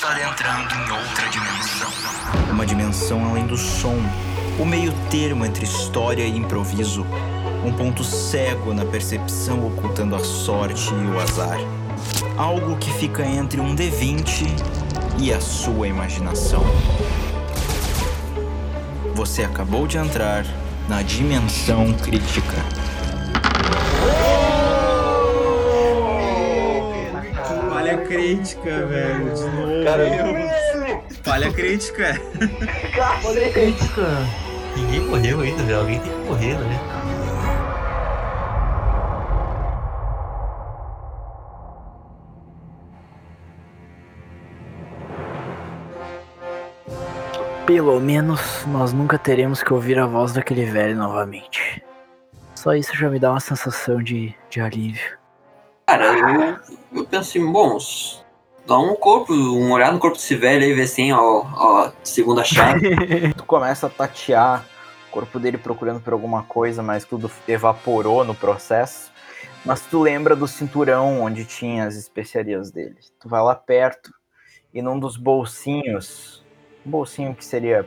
está 0.00 0.12
adentrando 0.12 0.74
em 0.74 0.92
outra 0.92 1.28
dimensão. 1.28 1.92
Uma 2.50 2.64
dimensão 2.64 3.22
além 3.22 3.46
do 3.46 3.54
som, 3.54 3.98
o 4.58 4.64
meio 4.64 4.94
termo 5.10 5.44
entre 5.44 5.66
história 5.66 6.24
e 6.24 6.38
improviso, 6.38 7.04
um 7.62 7.70
ponto 7.70 8.02
cego 8.02 8.72
na 8.72 8.86
percepção 8.86 9.66
ocultando 9.66 10.16
a 10.16 10.20
sorte 10.20 10.88
e 10.94 11.06
o 11.06 11.20
azar. 11.20 11.58
Algo 12.38 12.78
que 12.78 12.90
fica 12.94 13.26
entre 13.26 13.60
um 13.60 13.76
D20 13.76 14.46
e 15.18 15.34
a 15.34 15.40
sua 15.40 15.86
imaginação. 15.86 16.64
Você 19.14 19.42
acabou 19.42 19.86
de 19.86 19.98
entrar 19.98 20.46
na 20.88 21.02
dimensão 21.02 21.92
crítica. 21.92 22.56
Crítica, 28.10 28.86
velho. 28.86 29.32
De 29.32 29.44
novo. 29.44 29.84
Cara, 29.84 31.02
Falha 31.22 31.52
crítica. 31.52 32.20
Olha 33.24 33.52
crítica. 33.52 34.02
Ninguém 34.76 35.00
morreu 35.00 35.40
ainda, 35.40 35.62
velho. 35.62 35.78
Alguém 35.78 36.00
tem 36.00 36.12
que 36.12 36.18
morrer, 36.18 36.58
né? 36.58 36.80
Pelo 47.64 48.00
menos 48.00 48.66
nós 48.66 48.92
nunca 48.92 49.16
teremos 49.16 49.62
que 49.62 49.72
ouvir 49.72 49.96
a 50.00 50.06
voz 50.06 50.32
daquele 50.32 50.64
velho 50.64 50.96
novamente. 50.96 51.80
Só 52.56 52.74
isso 52.74 52.96
já 52.96 53.08
me 53.08 53.20
dá 53.20 53.30
uma 53.30 53.38
sensação 53.38 54.02
de, 54.02 54.34
de 54.50 54.60
alívio. 54.60 55.19
Cara, 55.90 56.04
eu, 56.04 57.00
eu 57.00 57.04
penso 57.04 57.30
assim, 57.30 57.44
bom, 57.50 57.76
dá 58.64 58.78
um 58.78 58.94
corpo, 58.94 59.32
uma 59.32 59.74
olhada 59.74 59.90
no 59.90 59.98
corpo 59.98 60.16
desse 60.16 60.36
velho 60.36 60.62
aí, 60.62 60.72
ver 60.72 60.86
se 60.86 60.94
tem 60.94 61.10
a, 61.10 61.16
a 61.16 61.92
segunda 62.04 62.44
chave. 62.44 62.90
Tu 63.36 63.42
começa 63.42 63.88
a 63.88 63.90
tatear 63.90 64.64
o 65.08 65.10
corpo 65.10 65.40
dele 65.40 65.58
procurando 65.58 66.00
por 66.00 66.12
alguma 66.12 66.44
coisa, 66.44 66.80
mas 66.80 67.04
tudo 67.04 67.28
evaporou 67.48 68.24
no 68.24 68.36
processo. 68.36 69.10
Mas 69.64 69.80
tu 69.80 70.00
lembra 70.00 70.36
do 70.36 70.46
cinturão 70.46 71.22
onde 71.22 71.44
tinha 71.44 71.86
as 71.86 71.96
especiarias 71.96 72.70
dele. 72.70 72.94
Tu 73.18 73.28
vai 73.28 73.42
lá 73.42 73.56
perto 73.56 74.12
e 74.72 74.80
num 74.80 74.96
dos 74.96 75.16
bolsinhos, 75.16 76.44
um 76.86 76.90
bolsinho 76.92 77.34
que 77.34 77.44
seria 77.44 77.84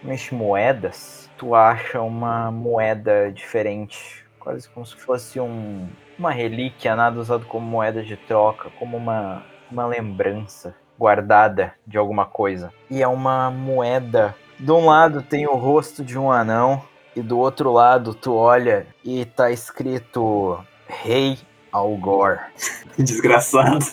mexe 0.00 0.32
moedas, 0.32 1.28
tu 1.36 1.56
acha 1.56 2.00
uma 2.00 2.52
moeda 2.52 3.32
diferente, 3.32 4.24
quase 4.38 4.68
como 4.68 4.86
se 4.86 4.94
fosse 4.94 5.40
um, 5.40 5.88
uma 6.22 6.30
relíquia, 6.30 6.94
nada 6.94 7.18
usado 7.18 7.44
como 7.46 7.66
moeda 7.66 8.00
de 8.00 8.16
troca, 8.16 8.70
como 8.78 8.96
uma, 8.96 9.42
uma 9.68 9.84
lembrança 9.84 10.72
guardada 10.96 11.74
de 11.84 11.98
alguma 11.98 12.24
coisa. 12.24 12.72
E 12.88 13.02
é 13.02 13.08
uma 13.08 13.50
moeda. 13.50 14.32
De 14.56 14.70
um 14.70 14.86
lado 14.86 15.20
tem 15.20 15.48
o 15.48 15.56
rosto 15.56 16.04
de 16.04 16.16
um 16.16 16.30
anão 16.30 16.80
e 17.16 17.20
do 17.20 17.40
outro 17.40 17.72
lado 17.72 18.14
tu 18.14 18.34
olha 18.34 18.86
e 19.04 19.24
tá 19.24 19.50
escrito 19.50 20.64
Rei 20.86 21.38
Algor. 21.72 22.38
Desgraçado. 22.96 23.84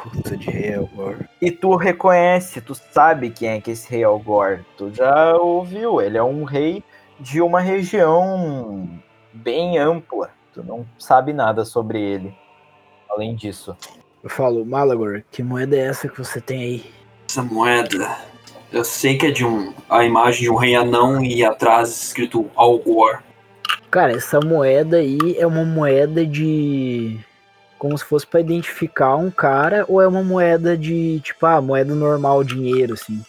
Puta 0.00 0.36
de 0.36 0.48
réu, 0.48 0.88
agora. 0.92 1.28
E 1.42 1.50
tu 1.50 1.74
reconhece, 1.74 2.60
tu 2.60 2.74
sabe 2.74 3.30
quem 3.30 3.48
é 3.48 3.60
que 3.60 3.70
é 3.70 3.72
esse 3.72 3.90
rei 3.90 4.04
Algor. 4.04 4.60
Tu 4.76 4.94
já 4.94 5.34
ouviu, 5.36 6.00
ele 6.00 6.16
é 6.16 6.22
um 6.22 6.44
rei 6.44 6.84
de 7.18 7.42
uma 7.42 7.60
região 7.60 8.88
bem 9.32 9.76
ampla. 9.76 10.30
Tu 10.52 10.62
não 10.62 10.86
sabe 10.98 11.32
nada 11.32 11.64
sobre 11.64 12.00
ele. 12.00 12.34
Além 13.08 13.34
disso. 13.34 13.76
Eu 14.22 14.28
falo, 14.28 14.64
Malagor, 14.64 15.22
que 15.30 15.42
moeda 15.42 15.76
é 15.76 15.80
essa 15.80 16.08
que 16.08 16.18
você 16.18 16.40
tem 16.40 16.62
aí? 16.62 16.92
Essa 17.28 17.42
moeda, 17.42 18.16
eu 18.72 18.84
sei 18.84 19.16
que 19.16 19.26
é 19.26 19.30
de 19.30 19.44
um. 19.44 19.72
a 19.88 20.04
imagem 20.04 20.42
de 20.42 20.50
um 20.50 20.56
rei 20.56 20.74
anão 20.74 21.24
e 21.24 21.44
atrás 21.44 21.90
escrito 21.90 22.50
Algor. 22.54 23.22
Cara, 23.90 24.12
essa 24.12 24.38
moeda 24.40 24.98
aí 24.98 25.18
é 25.38 25.46
uma 25.46 25.64
moeda 25.64 26.24
de. 26.26 27.18
Como 27.78 27.96
se 27.96 28.04
fosse 28.04 28.26
pra 28.26 28.40
identificar 28.40 29.16
um 29.16 29.30
cara, 29.30 29.86
ou 29.88 30.02
é 30.02 30.06
uma 30.06 30.22
moeda 30.22 30.76
de, 30.76 31.18
tipo, 31.20 31.46
ah, 31.46 31.62
moeda 31.62 31.94
normal, 31.94 32.44
dinheiro, 32.44 32.92
assim? 32.92 33.24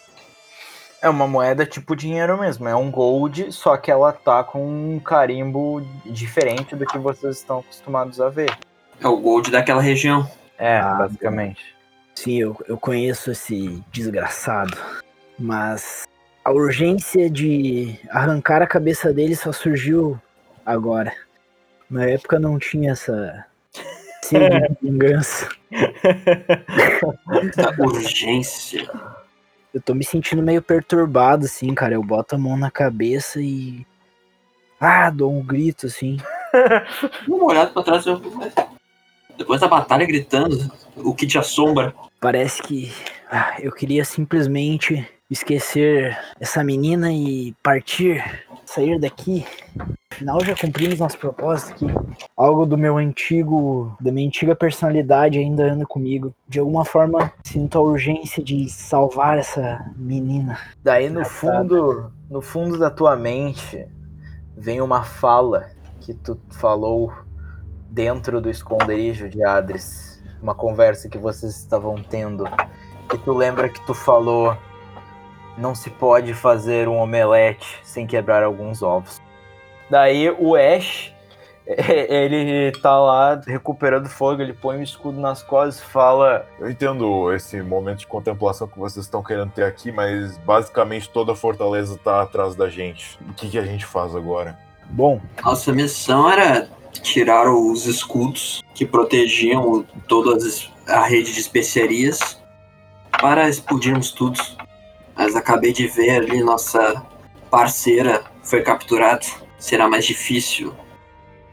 É 1.02 1.08
uma 1.08 1.26
moeda 1.26 1.66
tipo 1.66 1.96
dinheiro 1.96 2.38
mesmo, 2.38 2.68
é 2.68 2.76
um 2.76 2.88
gold, 2.88 3.50
só 3.50 3.76
que 3.76 3.90
ela 3.90 4.12
tá 4.12 4.44
com 4.44 4.64
um 4.64 5.00
carimbo 5.00 5.84
diferente 6.06 6.76
do 6.76 6.86
que 6.86 6.96
vocês 6.96 7.38
estão 7.38 7.58
acostumados 7.58 8.20
a 8.20 8.28
ver. 8.28 8.56
É 9.00 9.08
o 9.08 9.16
gold 9.16 9.50
daquela 9.50 9.82
região. 9.82 10.30
É, 10.56 10.78
Ah, 10.78 10.94
basicamente. 10.94 11.74
Sim, 12.14 12.38
eu, 12.38 12.56
eu 12.68 12.78
conheço 12.78 13.32
esse 13.32 13.82
desgraçado. 13.90 14.78
Mas 15.36 16.04
a 16.44 16.52
urgência 16.52 17.28
de 17.28 17.98
arrancar 18.10 18.62
a 18.62 18.66
cabeça 18.66 19.12
dele 19.12 19.34
só 19.34 19.50
surgiu 19.50 20.20
agora. 20.64 21.12
Na 21.90 22.04
época 22.04 22.38
não 22.38 22.60
tinha 22.60 22.92
essa 22.92 23.44
sede 24.22 24.68
de 24.68 24.76
vingança. 24.82 25.48
Urgência. 27.78 28.88
Eu 29.72 29.80
tô 29.80 29.94
me 29.94 30.04
sentindo 30.04 30.42
meio 30.42 30.60
perturbado, 30.62 31.46
assim, 31.46 31.74
cara. 31.74 31.94
Eu 31.94 32.02
boto 32.02 32.34
a 32.34 32.38
mão 32.38 32.56
na 32.56 32.70
cabeça 32.70 33.40
e. 33.40 33.86
Ah, 34.80 35.08
dou 35.10 35.32
um 35.32 35.42
grito, 35.42 35.86
assim. 35.86 36.16
Dá 36.52 37.34
uma 37.34 37.44
olhada 37.46 37.70
pra 37.70 37.82
trás. 37.82 38.04
eu- 38.06 38.20
Depois 39.36 39.60
da 39.60 39.68
batalha 39.68 40.06
gritando, 40.06 40.70
o 40.96 41.14
que 41.14 41.26
te 41.26 41.38
assombra. 41.38 41.94
Parece 42.20 42.62
que 42.62 42.92
ah, 43.30 43.56
eu 43.60 43.72
queria 43.72 44.04
simplesmente 44.04 45.08
esquecer 45.32 46.16
essa 46.38 46.62
menina 46.62 47.12
e 47.12 47.54
partir, 47.62 48.22
sair 48.64 48.98
daqui. 48.98 49.46
Afinal, 50.10 50.44
já 50.44 50.54
cumprimos 50.54 50.98
nosso 50.98 51.18
propósito 51.18 51.72
aqui. 51.72 51.86
Algo 52.36 52.66
do 52.66 52.76
meu 52.76 52.98
antigo, 52.98 53.96
da 54.00 54.12
minha 54.12 54.26
antiga 54.26 54.54
personalidade 54.54 55.38
ainda 55.38 55.72
anda 55.72 55.86
comigo. 55.86 56.34
De 56.46 56.58
alguma 56.58 56.84
forma, 56.84 57.32
sinto 57.44 57.78
a 57.78 57.80
urgência 57.80 58.42
de 58.42 58.68
salvar 58.68 59.38
essa 59.38 59.90
menina. 59.96 60.58
Daí 60.82 61.08
no 61.08 61.24
fundo, 61.24 62.12
no 62.30 62.42
fundo 62.42 62.78
da 62.78 62.90
tua 62.90 63.16
mente 63.16 63.86
vem 64.56 64.80
uma 64.80 65.02
fala 65.02 65.70
que 66.00 66.12
tu 66.12 66.38
falou 66.50 67.12
dentro 67.90 68.40
do 68.40 68.50
esconderijo 68.50 69.28
de 69.28 69.42
Adres, 69.44 70.22
uma 70.42 70.54
conversa 70.54 71.08
que 71.08 71.18
vocês 71.18 71.56
estavam 71.56 72.02
tendo. 72.02 72.44
E 73.12 73.18
tu 73.18 73.32
lembra 73.32 73.68
que 73.68 73.84
tu 73.86 73.94
falou 73.94 74.56
não 75.56 75.74
se 75.74 75.90
pode 75.90 76.34
fazer 76.34 76.88
um 76.88 76.98
omelete 76.98 77.80
sem 77.82 78.06
quebrar 78.06 78.42
alguns 78.42 78.82
ovos. 78.82 79.20
Daí 79.90 80.30
o 80.30 80.56
Ash, 80.56 81.12
ele 81.66 82.72
tá 82.80 82.98
lá 82.98 83.40
recuperando 83.46 84.08
fogo, 84.08 84.40
ele 84.40 84.52
põe 84.52 84.78
o 84.78 84.82
escudo 84.82 85.20
nas 85.20 85.42
costas 85.42 85.80
e 85.80 85.90
fala: 85.90 86.46
Eu 86.58 86.70
entendo 86.70 87.32
esse 87.32 87.60
momento 87.62 87.98
de 87.98 88.06
contemplação 88.06 88.66
que 88.66 88.78
vocês 88.78 89.04
estão 89.04 89.22
querendo 89.22 89.50
ter 89.50 89.64
aqui, 89.64 89.92
mas 89.92 90.38
basicamente 90.38 91.10
toda 91.10 91.32
a 91.32 91.36
fortaleza 91.36 91.98
tá 92.02 92.22
atrás 92.22 92.54
da 92.54 92.68
gente. 92.68 93.18
O 93.28 93.34
que, 93.34 93.50
que 93.50 93.58
a 93.58 93.64
gente 93.64 93.84
faz 93.84 94.16
agora? 94.16 94.58
Bom, 94.90 95.20
Nossa 95.44 95.72
missão 95.72 96.30
era 96.30 96.68
tirar 96.92 97.50
os 97.50 97.86
escudos 97.86 98.62
que 98.74 98.84
protegiam 98.84 99.84
toda 100.08 100.36
a 100.88 101.02
rede 101.04 101.32
de 101.32 101.40
especiarias 101.40 102.40
para 103.20 103.48
explodirmos 103.48 104.10
tudo. 104.10 104.38
Mas 105.16 105.36
acabei 105.36 105.72
de 105.72 105.86
ver 105.86 106.10
ali 106.22 106.42
nossa 106.42 107.04
parceira 107.50 108.24
foi 108.42 108.62
capturada. 108.62 109.24
Será 109.58 109.88
mais 109.88 110.04
difícil. 110.04 110.74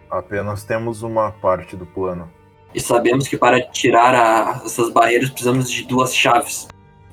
Apenas 0.10 0.64
temos 0.64 1.04
uma 1.04 1.32
parte 1.32 1.76
do 1.76 1.86
plano. 1.86 2.32
E 2.74 2.80
sabemos 2.80 3.28
que 3.28 3.38
para 3.38 3.62
tirar 3.62 4.16
a- 4.16 4.62
essas 4.66 4.90
barreiras 4.92 5.30
precisamos 5.30 5.70
de 5.70 5.84
duas 5.84 6.16
chaves. 6.16 6.68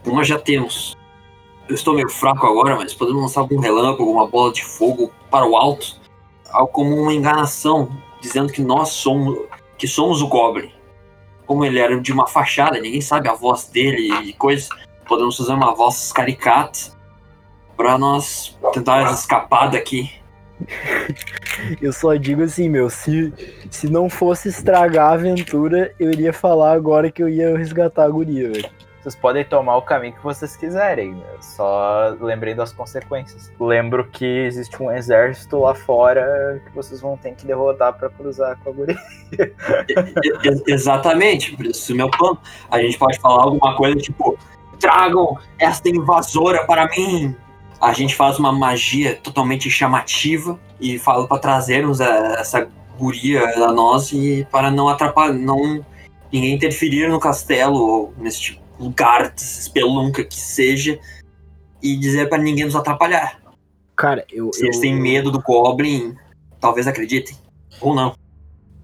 Uma 0.05 0.23
já 0.25 0.39
temos. 0.39 0.97
Eu 1.69 1.75
estou 1.75 1.95
meio 1.95 2.09
fraco 2.09 2.47
agora, 2.47 2.77
mas 2.77 2.95
podemos 2.95 3.23
lançar 3.23 3.41
algum 3.41 3.59
relâmpago, 3.59 4.11
uma 4.11 4.27
bola 4.27 4.53
de 4.53 4.65
fogo 4.65 5.11
para 5.31 5.47
o 5.47 5.57
alto. 5.57 6.01
Algo 6.51 6.73
como 6.73 6.95
uma 6.95 7.13
enganação, 7.13 7.91
dizendo 8.21 8.53
que 8.53 8.63
nós 8.63 8.91
somos, 8.91 9.37
que 9.77 9.89
somos 9.89 10.23
o 10.23 10.29
Goblin. 10.29 10.71
Como 11.45 11.65
ele 11.65 11.79
era 11.79 12.01
de 12.01 12.13
uma 12.13 12.27
fachada, 12.27 12.79
ninguém 12.81 13.01
sabe 13.01 13.29
a 13.29 13.35
voz 13.35 13.67
dele 13.67 14.13
e 14.25 14.33
coisas. 14.33 14.69
Podemos 15.07 15.37
fazer 15.37 15.53
uma 15.53 15.75
voz 15.75 16.13
caricata 16.13 16.97
para 17.77 17.99
nós 17.99 18.59
tentar 18.73 19.11
escapar 19.13 19.71
daqui. 19.71 20.11
eu 21.83 21.93
só 21.93 22.15
digo 22.15 22.43
assim, 22.43 22.69
meu, 22.69 22.89
se, 22.89 23.33
se 23.71 23.89
não 23.89 24.09
fosse 24.09 24.49
estragar 24.49 25.11
a 25.11 25.15
aventura, 25.15 25.95
eu 26.01 26.11
iria 26.11 26.33
falar 26.33 26.73
agora 26.73 27.11
que 27.11 27.23
eu 27.23 27.29
ia 27.29 27.57
resgatar 27.57 28.05
a 28.05 28.09
guria, 28.09 28.51
velho. 28.51 28.71
Vocês 29.07 29.15
podem 29.15 29.45
tomar 29.45 29.77
o 29.77 29.83
caminho 29.83 30.15
que 30.15 30.23
vocês 30.25 30.57
quiserem. 30.57 31.23
eu 31.33 31.41
Só 31.41 32.17
lembrei 32.21 32.57
das 32.57 32.73
consequências. 32.73 33.53
Lembro 33.61 34.05
que 34.09 34.25
existe 34.25 34.83
um 34.83 34.91
exército 34.91 35.61
lá 35.61 35.77
fora 35.77 36.61
que 36.67 36.75
vocês 36.75 37.01
vão 37.01 37.17
ter 37.17 37.33
que 37.37 37.47
derrotar 37.47 37.93
pra 37.93 38.11
cruzar 38.11 38.59
com 38.65 38.71
a 38.71 38.73
guria. 38.73 38.99
Exatamente, 40.67 41.55
por 41.55 41.67
isso 41.67 41.95
meu 41.95 42.11
plano. 42.11 42.37
A 42.69 42.83
gente 42.83 42.99
pode 42.99 43.21
falar 43.21 43.45
alguma 43.45 43.77
coisa 43.77 43.97
tipo: 43.97 44.37
tragam 44.79 45.37
esta 45.59 45.89
invasora 45.89 46.65
para 46.67 46.89
mim. 46.89 47.35
A 47.81 47.93
gente 47.93 48.15
faz 48.15 48.39
uma 48.39 48.53
magia 48.53 49.17
totalmente 49.17 49.71
chamativa 49.71 50.59
e 50.81 50.99
fala 50.99 51.27
para 51.27 51.39
trazermos 51.39 52.01
a- 52.01 52.37
essa 52.39 52.69
guria 52.99 53.45
a 53.65 53.73
nós 53.73 54.13
e 54.13 54.47
para 54.51 54.71
não 54.71 54.89
atrapalhar, 54.89 55.35
não 55.35 55.85
ninguém 56.33 56.55
interferir 56.55 57.09
no 57.09 57.21
castelo 57.21 57.77
ou 57.77 58.15
neste 58.17 58.61
lugar 58.79 59.33
espelunca 59.37 60.25
que 60.25 60.37
seja 60.41 60.99
e 61.83 61.97
dizer 61.97 62.29
para 62.29 62.39
ninguém 62.43 62.65
nos 62.65 62.77
atrapalhar. 62.77 63.39
Cara, 63.95 64.25
eu. 64.31 64.51
Se 64.53 64.65
eles 64.65 64.77
eu- 64.77 64.83
têm 64.83 64.95
medo 64.95 65.31
do 65.31 65.41
Goblin, 65.41 66.15
talvez 66.61 66.87
acreditem. 66.87 67.37
Ou 67.81 67.95
não. 67.95 68.15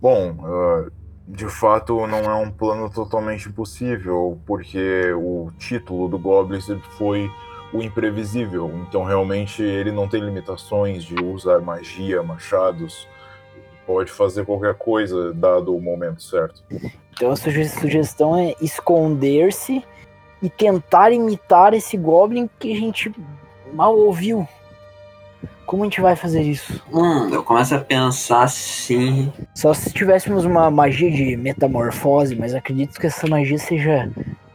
Bom, 0.01 0.35
ah, 0.43 0.89
de 1.33 1.49
fato 1.49 2.07
não 2.07 2.31
é 2.31 2.35
um 2.35 2.51
plano 2.51 2.91
totalmente 2.91 3.49
impossível, 3.49 4.39
porque 4.47 5.13
o 5.15 5.51
título 5.59 6.07
do 6.07 6.19
Goblin 6.19 6.61
foi 6.99 7.31
o 7.73 7.83
imprevisível. 7.83 8.71
Então 8.87 9.03
realmente 9.03 9.63
ele 9.63 9.91
não 9.91 10.07
tem 10.07 10.21
limitações 10.21 11.03
de 11.03 11.15
usar 11.25 11.61
magia, 11.61 12.23
machados. 12.23 13.09
Pode 13.87 14.13
fazer 14.13 14.45
qualquer 14.45 14.75
coisa 14.75 15.33
dado 15.33 15.75
o 15.75 15.81
momento 15.81 16.23
certo. 16.23 16.63
Então 17.15 17.33
a 17.33 17.37
suge- 17.37 17.69
sugestão 17.69 18.39
é 18.39 18.55
esconder-se 18.61 19.83
e 20.43 20.51
tentar 20.51 21.13
imitar 21.13 21.73
esse 21.73 21.97
Goblin 21.97 22.49
que 22.59 22.73
a 22.73 22.77
gente 22.77 23.11
mal 23.73 23.97
ouviu. 23.97 24.47
Como 25.67 25.83
a 25.83 25.87
gente 25.87 26.01
vai 26.01 26.15
fazer 26.17 26.43
isso? 26.43 26.83
Hum, 26.93 27.29
eu 27.31 27.43
começo 27.43 27.75
a 27.75 27.79
pensar 27.79 28.43
assim. 28.43 29.33
Só 29.55 29.73
se 29.73 29.93
tivéssemos 29.93 30.45
uma 30.45 30.71
magia 30.71 31.11
de 31.11 31.37
metamorfose, 31.37 32.37
mas 32.37 32.55
acredito 32.55 33.01
que 33.01 33.07
essa 33.07 33.27
magia 33.27 33.59
seja 33.59 34.11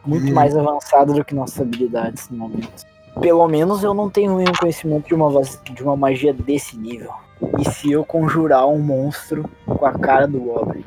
muito 0.06 0.30
Hum. 0.30 0.34
mais 0.34 0.56
avançada 0.56 1.12
do 1.12 1.24
que 1.24 1.34
nossas 1.34 1.60
habilidades 1.60 2.28
no 2.30 2.38
momento. 2.38 2.86
Pelo 3.20 3.48
menos 3.48 3.82
eu 3.82 3.92
não 3.92 4.08
tenho 4.08 4.36
nenhum 4.36 4.52
conhecimento 4.52 5.08
de 5.08 5.14
uma, 5.14 5.42
de 5.42 5.82
uma 5.82 5.96
magia 5.96 6.32
desse 6.32 6.76
nível. 6.78 7.10
E 7.58 7.68
se 7.70 7.90
eu 7.90 8.04
conjurar 8.04 8.66
um 8.68 8.78
monstro 8.78 9.48
com 9.66 9.84
a 9.84 9.92
cara 9.92 10.26
do 10.28 10.38
Goblin? 10.38 10.84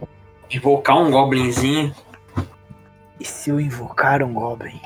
Invocar 0.49 0.97
um 0.97 1.11
goblinzinho. 1.11 1.93
E 3.19 3.25
se 3.25 3.49
eu 3.49 3.59
invocar 3.59 4.23
um 4.23 4.33
Goblin? 4.33 4.79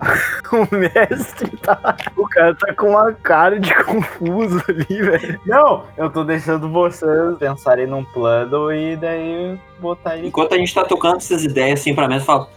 o 0.52 0.76
mestre 0.76 1.56
tá. 1.58 1.96
O 2.16 2.28
cara 2.28 2.54
tá 2.54 2.72
com 2.74 2.90
uma 2.90 3.12
cara 3.12 3.58
de 3.58 3.74
confuso 3.84 4.62
ali, 4.68 5.02
velho. 5.02 5.40
Não, 5.44 5.84
eu 5.96 6.08
tô 6.10 6.24
deixando 6.24 6.70
vocês 6.70 7.36
pensarem 7.38 7.86
num 7.86 8.04
plano 8.04 8.72
e 8.72 8.96
daí 8.96 9.58
botar 9.78 10.16
ele. 10.16 10.28
Enquanto 10.28 10.54
a 10.54 10.58
gente 10.58 10.72
tá 10.74 10.84
tocando 10.84 11.16
essas 11.16 11.44
ideias 11.44 11.80
assim 11.80 11.94
pra 11.94 12.08
mesa, 12.08 12.22
eu 12.22 12.26
falo: 12.26 12.48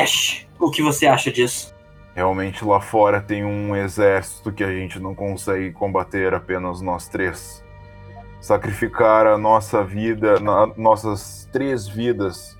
Ash, 0.00 0.46
o 0.58 0.70
que 0.70 0.82
você 0.82 1.06
acha 1.06 1.30
disso? 1.30 1.74
Realmente 2.14 2.64
lá 2.64 2.80
fora 2.80 3.20
tem 3.20 3.44
um 3.44 3.74
exército 3.74 4.52
que 4.52 4.62
a 4.62 4.70
gente 4.70 5.00
não 5.00 5.14
consegue 5.14 5.72
combater 5.72 6.32
apenas 6.32 6.80
nós 6.80 7.08
três. 7.08 7.62
Sacrificar 8.40 9.26
a 9.26 9.36
nossa 9.38 9.82
vida, 9.82 10.38
na- 10.38 10.68
nossas 10.76 11.48
três 11.50 11.88
vidas 11.88 12.56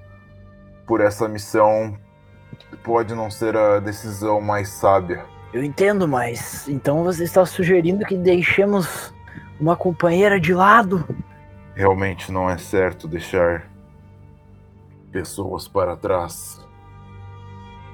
por 0.87 1.01
essa 1.01 1.29
missão 1.29 1.97
pode 2.75 3.15
não 3.15 3.31
ser 3.31 3.57
a 3.57 3.81
decisão 3.81 4.41
mais 4.41 4.69
sábia. 4.69 5.25
Eu 5.53 5.63
entendo, 5.63 6.09
mas 6.09 6.69
então 6.69 7.05
você 7.05 7.25
está 7.25 7.47
sugerindo 7.47 8.05
que 8.05 8.17
deixemos 8.17 9.15
uma 9.61 9.77
companheira 9.77 10.41
de 10.41 10.53
lado? 10.53 11.07
Realmente 11.75 12.33
não 12.33 12.51
é 12.51 12.59
certo 12.59 13.07
deixar 13.07 13.71
pessoas 15.13 15.69
para 15.69 15.97
trás. 15.97 16.61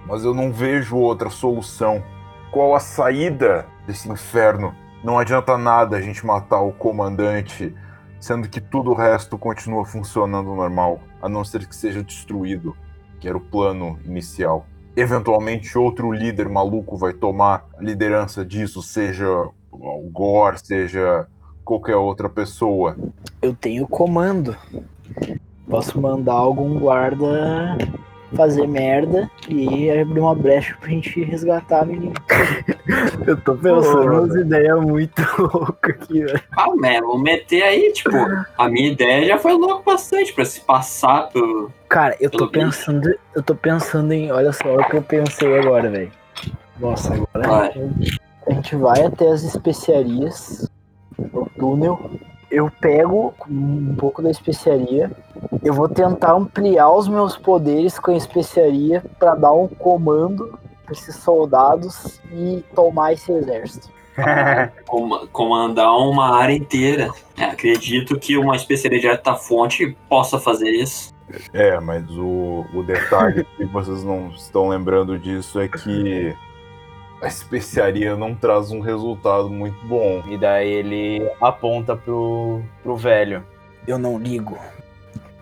Mas 0.06 0.24
eu 0.24 0.34
não 0.34 0.50
vejo 0.50 0.96
outra 0.96 1.28
solução. 1.28 2.02
Qual 2.50 2.74
a 2.74 2.80
saída 2.80 3.66
desse 3.86 4.08
inferno? 4.08 4.74
Não 5.04 5.18
adianta 5.18 5.56
nada 5.56 5.96
a 5.96 6.00
gente 6.00 6.24
matar 6.24 6.60
o 6.60 6.72
comandante, 6.72 7.74
sendo 8.18 8.48
que 8.48 8.60
tudo 8.60 8.90
o 8.90 8.94
resto 8.94 9.38
continua 9.38 9.84
funcionando 9.84 10.54
normal, 10.54 11.00
a 11.22 11.28
não 11.28 11.44
ser 11.44 11.66
que 11.66 11.76
seja 11.76 12.02
destruído, 12.02 12.76
que 13.20 13.28
era 13.28 13.36
o 13.36 13.40
plano 13.40 13.98
inicial. 14.04 14.66
Eventualmente 14.96 15.78
outro 15.78 16.10
líder 16.10 16.48
maluco 16.48 16.96
vai 16.96 17.12
tomar 17.12 17.66
a 17.78 17.82
liderança 17.82 18.44
disso, 18.44 18.82
seja 18.82 19.28
o 19.70 20.10
Gore, 20.10 20.58
seja 20.58 21.28
qualquer 21.64 21.96
outra 21.96 22.28
pessoa. 22.28 22.96
Eu 23.40 23.54
tenho 23.54 23.86
comando. 23.86 24.56
Posso 25.68 26.00
mandar 26.00 26.32
algum 26.32 26.80
guarda 26.80 27.78
fazer 28.34 28.66
merda 28.66 29.30
e 29.48 29.90
abrir 29.90 30.20
uma 30.20 30.34
brecha 30.34 30.76
pra 30.80 30.88
gente 30.88 31.22
resgatar 31.24 31.82
a 31.82 31.84
menina. 31.84 32.14
Eu 33.26 33.36
tô 33.40 33.54
pensando 33.54 34.02
Pô. 34.02 34.18
umas 34.20 34.34
ideias 34.34 34.80
muito 34.80 35.22
loucas 35.38 35.94
aqui, 35.94 36.24
velho. 36.24 36.42
Ah, 36.56 36.74
né, 36.76 37.00
vou 37.00 37.18
meter 37.18 37.62
aí, 37.62 37.92
tipo, 37.92 38.10
a 38.56 38.68
minha 38.68 38.90
ideia 38.92 39.26
já 39.26 39.38
foi 39.38 39.52
louco 39.52 39.82
bastante 39.84 40.32
pra 40.32 40.44
se 40.44 40.60
passar 40.60 41.28
pelo. 41.30 41.70
Cara, 41.88 42.16
eu 42.20 42.30
tô 42.30 42.48
Pelo 42.48 42.50
bicho. 42.70 42.84
pensando, 42.86 43.14
eu 43.34 43.42
tô 43.42 43.54
pensando 43.54 44.12
em, 44.12 44.30
olha 44.30 44.52
só 44.52 44.76
o 44.76 44.84
que 44.88 44.96
eu 44.96 45.02
pensei 45.02 45.58
agora, 45.58 45.90
velho. 45.90 46.12
Nossa, 46.78 47.12
agora 47.14 47.48
Vai. 47.48 47.68
a 47.68 47.72
gente, 47.72 48.20
a 48.48 48.52
gente 48.54 48.76
vai 48.76 49.02
até 49.04 49.28
as 49.28 49.42
especiarias, 49.42 50.70
o 51.18 51.46
túnel. 51.58 52.10
Eu 52.50 52.70
pego 52.80 53.32
um 53.48 53.94
pouco 53.94 54.20
da 54.20 54.30
especiaria. 54.30 55.10
Eu 55.62 55.72
vou 55.72 55.88
tentar 55.88 56.32
ampliar 56.34 56.90
os 56.90 57.06
meus 57.06 57.36
poderes 57.36 57.98
com 57.98 58.10
a 58.10 58.16
especiaria 58.16 59.04
pra 59.18 59.34
dar 59.34 59.52
um 59.52 59.68
comando 59.68 60.58
pra 60.84 60.92
esses 60.92 61.14
soldados 61.16 62.20
e 62.32 62.64
tomar 62.74 63.12
esse 63.12 63.30
exército. 63.30 63.88
com- 64.86 65.26
comandar 65.32 65.96
uma 65.96 66.36
área 66.36 66.52
inteira. 66.54 67.10
É, 67.38 67.44
acredito 67.44 68.18
que 68.18 68.36
uma 68.36 68.56
especialidade 68.56 69.22
da 69.22 69.34
fonte 69.36 69.96
possa 70.08 70.38
fazer 70.38 70.70
isso. 70.70 71.14
É, 71.52 71.78
mas 71.78 72.04
o, 72.10 72.66
o 72.74 72.82
detalhe 72.82 73.46
que 73.56 73.64
vocês 73.66 74.02
não 74.02 74.30
estão 74.30 74.68
lembrando 74.68 75.16
disso 75.16 75.60
é 75.60 75.68
que 75.68 76.34
a 77.22 77.26
especiaria 77.26 78.16
não 78.16 78.34
traz 78.34 78.70
um 78.70 78.80
resultado 78.80 79.50
muito 79.50 79.78
bom. 79.86 80.22
E 80.28 80.38
daí 80.38 80.70
ele 80.70 81.30
aponta 81.40 81.94
pro, 81.96 82.62
pro 82.82 82.96
velho. 82.96 83.44
Eu 83.86 83.98
não 83.98 84.18
ligo. 84.18 84.58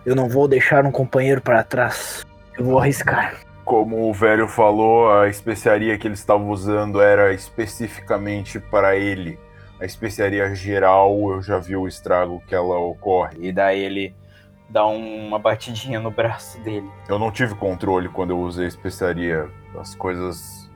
Eu 0.05 0.15
não 0.15 0.29
vou 0.29 0.49
deixar 0.49 0.85
um 0.85 0.91
companheiro 0.93 1.41
para 1.41 1.63
trás. 1.63 2.25
Eu 2.57 2.65
vou 2.65 2.79
arriscar. 2.79 3.41
Como 3.65 4.09
o 4.09 4.13
velho 4.15 4.49
falou, 4.49 5.13
a 5.13 5.29
especiaria 5.29 5.99
que 5.99 6.07
ele 6.07 6.14
estava 6.14 6.43
usando 6.43 7.00
era 7.00 7.33
especificamente 7.35 8.59
para 8.59 8.97
ele. 8.97 9.38
A 9.81 9.85
especiaria 9.85 10.52
geral, 10.55 11.14
eu 11.31 11.43
já 11.43 11.59
vi 11.59 11.76
o 11.76 11.87
estrago 11.87 12.43
que 12.47 12.55
ela 12.55 12.79
ocorre. 12.79 13.37
E 13.41 13.52
daí 13.52 13.81
ele 13.81 14.14
dá 14.69 14.87
um- 14.87 15.29
uma 15.29 15.38
batidinha 15.38 16.00
no 16.00 16.11
braço 16.11 16.59
dele. 16.62 16.88
Eu 17.09 17.19
não 17.19 17.31
tive 17.31 17.55
controle 17.55 18.09
quando 18.09 18.31
eu 18.31 18.38
usei 18.41 18.64
a 18.64 18.69
especiaria. 18.69 19.49
As 19.79 19.95
coisas 19.95 20.68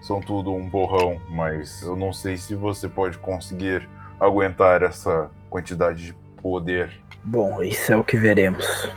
são 0.00 0.20
tudo 0.20 0.52
um 0.52 0.68
borrão, 0.68 1.20
mas 1.30 1.82
eu 1.82 1.96
não 1.96 2.12
sei 2.12 2.36
se 2.36 2.54
você 2.54 2.88
pode 2.88 3.18
conseguir 3.18 3.88
aguentar 4.20 4.82
essa 4.82 5.30
quantidade 5.50 6.06
de 6.06 6.14
poder. 6.42 6.90
Bom, 7.24 7.62
isso 7.62 7.92
é 7.92 7.96
o 7.96 8.04
que 8.04 8.16
veremos. 8.16 8.90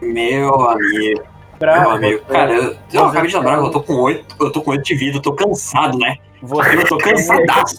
Meu 0.00 0.54
amigo, 0.68 1.22
Pra 1.58 1.80
meu 1.80 1.90
amigo. 1.92 2.22
Cara, 2.26 2.52
eu, 2.52 2.76
eu 2.92 3.04
acabei 3.06 3.30
de 3.30 3.36
lembrar 3.36 3.52
tem- 3.52 3.60
que 3.62 3.66
eu 3.68 3.72
tô 3.72 3.82
com 3.82 3.94
oito. 3.94 4.36
Eu 4.38 4.52
tô 4.52 4.60
com 4.62 4.70
oito 4.72 4.84
de 4.84 4.94
vida, 4.94 5.16
eu 5.16 5.22
tô 5.22 5.32
cansado, 5.32 5.96
né? 5.98 6.16
Você, 6.42 6.76
Eu 6.76 6.86
tô 6.86 6.98
cansadaço. 6.98 7.78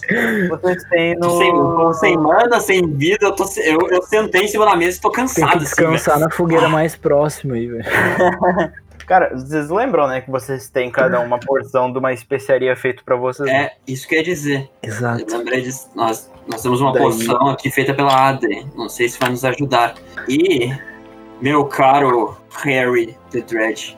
vocês 0.50 0.82
têm 0.90 1.16
Tô 1.20 1.38
sem, 1.38 1.52
tô 1.52 1.92
sem 1.94 2.16
mana, 2.16 2.58
sem 2.58 2.84
vida, 2.96 3.26
eu, 3.26 3.32
tô, 3.36 3.44
eu, 3.58 3.78
eu 3.88 4.02
sentei 4.02 4.42
em 4.42 4.48
cima 4.48 4.66
da 4.66 4.74
mesa 4.74 4.98
e 4.98 5.00
tô 5.00 5.10
Tem 5.12 5.22
cansado. 5.22 5.50
que 5.50 5.56
assim, 5.58 5.64
descansar 5.64 6.14
velho. 6.16 6.28
na 6.28 6.34
fogueira 6.34 6.68
mais 6.68 6.96
próxima 6.96 7.54
aí, 7.54 7.68
velho. 7.68 7.84
Cara, 9.08 9.30
vocês 9.34 9.70
lembram, 9.70 10.06
né, 10.06 10.20
que 10.20 10.30
vocês 10.30 10.68
têm 10.68 10.90
cada 10.90 11.18
uma 11.20 11.40
porção 11.40 11.90
de 11.90 11.98
uma 11.98 12.12
especiaria 12.12 12.76
feita 12.76 13.02
pra 13.02 13.16
vocês? 13.16 13.48
É, 13.48 13.72
isso 13.86 14.06
quer 14.06 14.22
dizer. 14.22 14.68
Eu 14.82 14.90
Exato. 14.90 15.36
lembrei 15.36 15.62
disso. 15.62 15.88
Nós, 15.94 16.30
nós 16.46 16.60
temos 16.60 16.80
uma 16.82 16.92
Daí- 16.92 17.02
poção 17.02 17.48
aqui 17.48 17.70
feita 17.70 17.94
pela 17.94 18.28
Adri. 18.28 18.66
Não 18.76 18.88
sei 18.88 19.08
se 19.08 19.18
vai 19.18 19.30
nos 19.30 19.44
ajudar. 19.46 19.94
E, 20.28 20.70
meu 21.40 21.64
caro 21.64 22.36
Harry 22.62 23.16
the 23.30 23.40
Dread, 23.40 23.96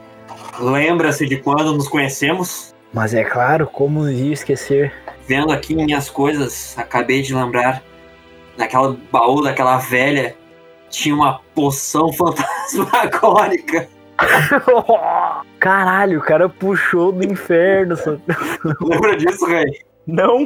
lembra-se 0.60 1.26
de 1.26 1.38
quando 1.38 1.72
nos 1.72 1.88
conhecemos? 1.88 2.72
Mas 2.92 3.12
é 3.12 3.24
claro, 3.24 3.66
como 3.66 4.08
ia 4.08 4.32
esquecer? 4.32 4.92
Vendo 5.26 5.50
aqui 5.52 5.74
minhas 5.74 6.08
coisas, 6.08 6.76
acabei 6.78 7.20
de 7.22 7.34
lembrar. 7.34 7.82
Naquela 8.56 8.96
baú 9.10 9.42
daquela 9.42 9.78
velha 9.78 10.36
tinha 10.88 11.14
uma 11.14 11.40
poção 11.54 12.12
fantasmagórica. 12.14 13.88
Caralho, 15.58 16.18
o 16.18 16.22
cara 16.22 16.48
puxou 16.48 17.12
do 17.12 17.24
inferno. 17.24 17.96
Lembra 18.80 19.16
disso, 19.16 19.46
Rei? 19.46 19.80
Não! 20.06 20.44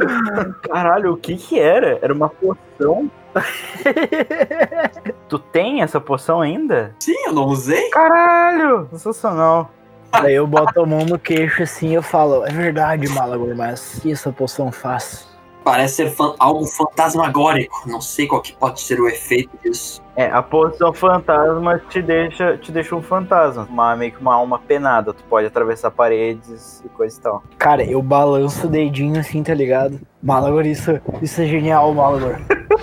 Caralho, 0.62 1.12
o 1.12 1.16
que 1.16 1.36
que 1.36 1.58
era? 1.58 1.98
Era 2.02 2.12
uma 2.12 2.28
poção? 2.28 3.10
tu 5.28 5.38
tem 5.38 5.82
essa 5.82 6.00
poção 6.00 6.40
ainda? 6.40 6.94
Sim, 7.00 7.16
eu 7.26 7.32
não 7.32 7.46
usei. 7.46 7.88
Caralho! 7.90 8.88
Sensacional. 8.90 9.70
Aí 10.12 10.34
eu 10.34 10.46
boto 10.46 10.80
a 10.80 10.86
mão 10.86 11.04
no 11.04 11.18
queixo 11.18 11.64
assim 11.64 11.90
e 11.90 11.94
eu 11.94 12.02
falo, 12.02 12.46
é 12.46 12.50
verdade, 12.50 13.08
Malagor, 13.08 13.56
mas 13.56 13.98
o 13.98 14.00
que 14.00 14.12
essa 14.12 14.32
poção 14.32 14.70
faz? 14.70 15.33
Parece 15.64 15.94
ser 15.96 16.10
fan- 16.10 16.34
algo 16.38 16.66
fantasmagórico. 16.66 17.82
Não 17.86 18.00
sei 18.00 18.26
qual 18.26 18.42
que 18.42 18.52
pode 18.52 18.80
ser 18.80 19.00
o 19.00 19.08
efeito 19.08 19.50
disso. 19.64 20.02
É, 20.16 20.26
a 20.26 20.40
poção 20.42 20.92
fantasma 20.92 21.80
te 21.88 22.00
deixa, 22.00 22.56
te 22.56 22.70
deixa 22.70 22.94
um 22.94 23.02
fantasma, 23.02 23.66
uma, 23.68 23.96
meio 23.96 24.12
que 24.12 24.20
uma 24.20 24.34
alma 24.34 24.58
penada. 24.60 25.12
Tu 25.12 25.24
pode 25.24 25.46
atravessar 25.46 25.90
paredes 25.90 26.80
e 26.84 26.88
coisa 26.90 27.18
e 27.18 27.20
tal. 27.20 27.42
Cara, 27.58 27.82
eu 27.82 28.00
balanço 28.00 28.66
o 28.66 28.70
dedinho 28.70 29.18
assim, 29.18 29.42
tá 29.42 29.54
ligado? 29.54 29.98
Malagor, 30.22 30.66
isso, 30.66 31.00
isso 31.20 31.40
é 31.40 31.46
genial, 31.46 31.92
Malagor. 31.94 32.36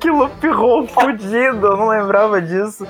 Que 0.00 0.10
loophole 0.10 0.86
fudido, 0.88 1.66
eu 1.66 1.76
não 1.76 1.88
lembrava 1.88 2.40
disso. 2.40 2.86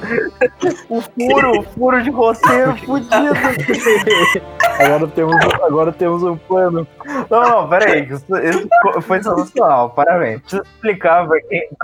O 0.89 1.01
furo, 1.01 1.61
o 1.61 1.63
furo 1.63 2.03
de 2.03 2.11
roteiro 2.11 2.77
fudido. 2.77 3.09
Agora 4.79 5.09
temos, 5.09 5.37
agora 5.63 5.93
temos 5.93 6.23
um 6.23 6.37
plano. 6.37 6.87
Não, 7.29 7.43
não, 7.43 7.69
peraí. 7.69 8.05
Isso, 8.05 8.25
isso 8.37 8.69
foi 9.03 9.23
sensacional, 9.23 9.91
parabéns. 9.91 10.41
Preciso 10.41 10.63
explicar 10.63 11.27
pra 11.27 11.41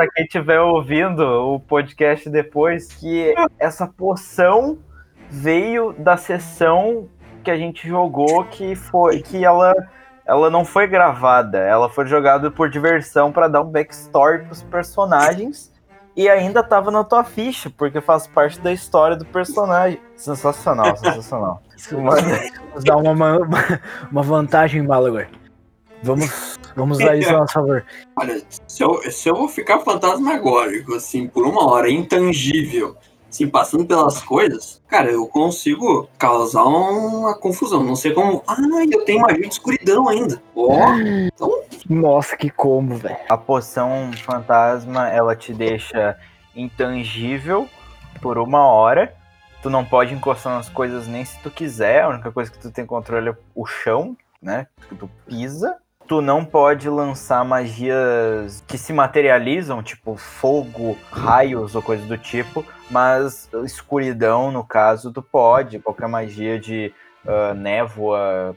quem, 0.08 0.24
estiver 0.24 0.60
ouvindo 0.60 1.20
o 1.22 1.60
podcast 1.60 2.30
depois 2.30 2.86
que 2.94 3.34
essa 3.58 3.86
poção 3.86 4.78
veio 5.28 5.92
da 5.98 6.16
sessão 6.16 7.08
que 7.42 7.50
a 7.50 7.56
gente 7.56 7.86
jogou 7.88 8.44
que 8.44 8.74
foi 8.74 9.20
que 9.20 9.44
ela 9.44 9.74
ela 10.26 10.48
não 10.48 10.64
foi 10.64 10.86
gravada, 10.86 11.58
ela 11.58 11.90
foi 11.90 12.06
jogada 12.06 12.50
por 12.50 12.70
diversão 12.70 13.30
pra 13.30 13.46
dar 13.46 13.60
um 13.60 13.70
backstory 13.70 14.44
pros 14.44 14.62
personagens 14.62 15.74
e 16.16 16.28
ainda 16.28 16.62
tava 16.62 16.90
na 16.90 17.02
tua 17.02 17.25
ficha, 17.25 17.71
porque 17.76 18.00
faz 18.00 18.26
parte 18.26 18.61
da 18.61 18.73
história 18.73 19.16
do 19.16 19.25
personagem. 19.25 20.00
Sensacional, 20.16 20.94
sensacional. 20.97 21.62
Vamos 21.90 22.85
dar 22.85 22.97
uma, 22.97 23.38
uma, 23.38 23.80
uma 24.11 24.23
vantagem, 24.23 24.83
Malagor. 24.83 25.26
Vamos, 26.02 26.59
vamos 26.76 26.99
usar 26.99 27.16
isso 27.16 27.30
a 27.30 27.38
nosso 27.38 27.54
favor. 27.54 27.85
Olha, 28.16 28.42
se 28.66 28.83
eu, 28.83 29.11
se 29.11 29.28
eu 29.28 29.35
vou 29.35 29.49
ficar 29.49 29.80
fantasmagórico, 29.80 30.94
assim, 30.94 31.26
por 31.26 31.47
uma 31.47 31.66
hora, 31.66 31.90
intangível, 31.90 32.94
assim, 33.28 33.49
passando 33.49 33.87
pelas 33.87 34.23
coisas, 34.23 34.83
cara, 34.87 35.11
eu 35.11 35.26
consigo 35.26 36.06
causar 36.18 36.64
uma 36.64 37.35
confusão. 37.35 37.83
Não 37.83 37.97
sei 37.97 38.12
como. 38.12 38.42
Ai, 38.47 38.87
eu 38.92 39.04
tenho 39.06 39.23
magia 39.23 39.40
de 39.40 39.49
escuridão 39.49 40.09
ainda. 40.09 40.42
Ó, 40.54 40.78
Nossa, 41.88 42.37
que 42.37 42.50
combo, 42.50 42.97
velho. 42.97 43.17
a 43.29 43.37
poção 43.37 44.11
fantasma, 44.12 45.09
ela 45.09 45.37
te 45.37 45.53
deixa 45.53 46.19
intangível 46.57 47.69
por 48.21 48.38
uma 48.38 48.67
hora. 48.67 49.14
Tu 49.62 49.71
não 49.71 49.85
pode 49.85 50.14
encostar 50.14 50.55
nas 50.55 50.69
coisas 50.69 51.07
nem 51.07 51.25
se 51.25 51.38
tu 51.43 51.50
quiser. 51.50 52.03
A 52.03 52.09
única 52.09 52.31
coisa 52.31 52.50
que 52.50 52.59
tu 52.59 52.71
tem 52.71 52.87
controle 52.87 53.31
é 53.31 53.37
o 53.55 53.67
chão, 53.67 54.17
né? 54.41 54.67
Que 54.88 54.95
tu 54.95 55.09
pisa. 55.26 55.76
Tu 56.07 56.21
não 56.21 56.45
pode 56.45 56.88
lançar 56.88 57.43
magias 57.47 58.62
que 58.67 58.76
se 58.76 58.93
materializam, 58.93 59.83
tipo 59.83 60.17
fogo, 60.17 60.99
raios 61.11 61.75
ou 61.75 61.81
coisa 61.81 62.05
do 62.05 62.19
tipo, 62.19 62.62
mas 62.91 63.49
escuridão, 63.64 64.53
no 64.53 64.62
caso, 64.62 65.11
tu 65.11 65.23
pode. 65.23 65.79
Qualquer 65.79 66.07
magia 66.07 66.61
de 66.61 66.93
ah, 67.26 67.55
névoa, 67.55 68.55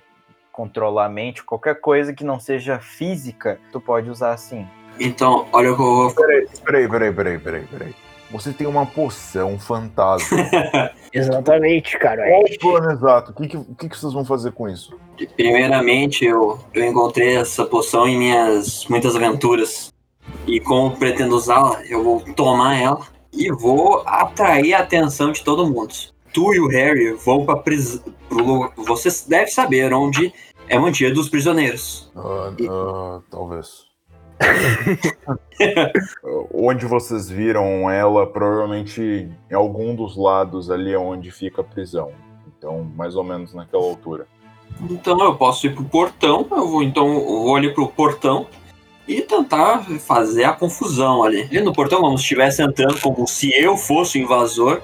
controlar 0.57 1.05
a 1.05 1.09
mente, 1.09 1.43
qualquer 1.43 1.79
coisa 1.79 2.11
que 2.11 2.23
não 2.23 2.39
seja 2.39 2.79
física, 2.79 3.59
tu 3.71 3.79
pode 3.79 4.09
usar 4.09 4.31
assim. 4.31 4.65
então, 4.99 5.47
olha 5.53 5.71
o 5.71 5.75
que 5.75 5.81
eu 5.83 5.85
vou 5.85 6.15
Peraí, 6.15 6.47
peraí, 6.65 6.89
peraí, 6.89 7.13
peraí, 7.13 7.37
peraí, 7.37 7.67
peraí. 7.67 7.95
Você 8.31 8.51
tem 8.51 8.65
uma 8.65 8.83
poção 8.83 9.59
fantasma. 9.59 10.37
Exatamente, 11.13 11.97
cara. 11.99 12.27
Qual 12.27 12.41
o 12.41 12.59
plano 12.59 12.91
exato? 12.91 13.31
O 13.31 13.33
que, 13.35 13.47
que, 13.47 13.89
que 13.89 13.97
vocês 13.97 14.11
vão 14.11 14.25
fazer 14.25 14.51
com 14.51 14.67
isso? 14.67 14.99
Primeiramente, 15.35 16.25
eu, 16.25 16.59
eu 16.73 16.83
encontrei 16.83 17.37
essa 17.37 17.63
poção 17.63 18.07
em 18.07 18.17
minhas 18.17 18.85
muitas 18.87 19.15
aventuras. 19.15 19.93
E 20.45 20.59
como 20.59 20.97
pretendo 20.97 21.35
usá-la, 21.35 21.81
eu 21.85 22.03
vou 22.03 22.19
tomar 22.33 22.75
ela 22.75 23.07
e 23.31 23.49
vou 23.51 24.03
atrair 24.05 24.73
a 24.73 24.79
atenção 24.79 25.31
de 25.31 25.43
todo 25.43 25.65
mundo. 25.65 25.93
Tu 26.33 26.53
e 26.53 26.59
o 26.59 26.67
Harry 26.67 27.13
vão 27.13 27.45
para 27.45 27.57
prisão. 27.57 28.01
Vocês 28.75 29.25
devem 29.27 29.47
saber 29.47 29.93
onde 29.93 30.33
é 30.67 30.77
mantido 30.77 31.19
os 31.19 31.29
prisioneiros. 31.29 32.11
Ah, 32.15 32.51
ah, 32.69 33.21
talvez. 33.29 33.87
onde 36.53 36.85
vocês 36.85 37.29
viram 37.29 37.89
ela, 37.89 38.27
provavelmente 38.27 39.29
em 39.49 39.53
algum 39.53 39.95
dos 39.95 40.15
lados 40.15 40.69
ali 40.69 40.93
é 40.93 40.99
onde 40.99 41.31
fica 41.31 41.61
a 41.61 41.63
prisão. 41.63 42.11
Então, 42.57 42.83
mais 42.95 43.15
ou 43.15 43.23
menos 43.23 43.53
naquela 43.53 43.83
altura. 43.83 44.27
Então 44.89 45.19
eu 45.23 45.35
posso 45.35 45.65
ir 45.65 45.73
pro 45.73 45.83
portão, 45.83 46.45
eu 46.51 46.67
vou 46.67 46.83
então 46.83 47.07
eu 47.07 47.43
vou 47.43 47.55
ali 47.55 47.73
pro 47.73 47.87
portão 47.87 48.45
e 49.07 49.21
tentar 49.21 49.83
fazer 49.99 50.43
a 50.43 50.53
confusão 50.53 51.23
ali. 51.23 51.47
E 51.51 51.59
no 51.61 51.73
portão, 51.73 52.01
como 52.01 52.17
se 52.17 52.23
estivesse 52.23 52.61
entrando 52.61 52.99
como 52.99 53.25
se 53.27 53.51
eu 53.55 53.77
fosse 53.77 54.19
o 54.19 54.21
invasor, 54.21 54.81